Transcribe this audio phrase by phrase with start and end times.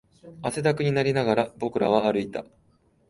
[0.41, 2.43] 汗だくになりながら、僕らは歩いた